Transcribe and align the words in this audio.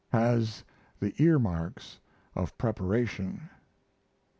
Has 0.09 0.63
the 0.99 1.13
ear 1.23 1.37
marks 1.37 1.99
of 2.33 2.57
preparation. 2.57 3.51